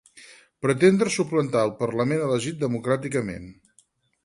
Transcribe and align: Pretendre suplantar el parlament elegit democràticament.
Pretendre 0.65 1.11
suplantar 1.15 1.61
el 1.69 1.75
parlament 1.83 2.25
elegit 2.31 2.59
democràticament. 2.65 3.49